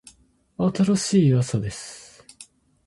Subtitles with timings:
[0.57, 2.25] 新しい朝です。